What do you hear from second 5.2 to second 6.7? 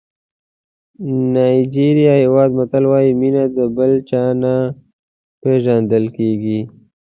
پېژندل کېږي.